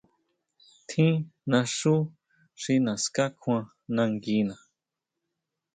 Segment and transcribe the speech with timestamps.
[0.87, 1.15] Tjín
[1.51, 1.95] naxú
[2.61, 3.65] xi naská kjuan
[3.95, 4.55] nanguina.